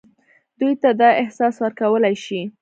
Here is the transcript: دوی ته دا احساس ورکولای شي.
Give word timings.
دوی 0.59 0.73
ته 0.81 0.89
دا 0.99 1.09
احساس 1.21 1.55
ورکولای 1.59 2.15
شي. 2.23 2.39